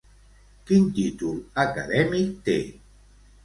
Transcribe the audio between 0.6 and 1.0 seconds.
Quin